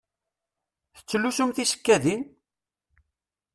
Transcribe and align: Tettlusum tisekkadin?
Tettlusum 0.95 1.49
tisekkadin? 1.55 2.21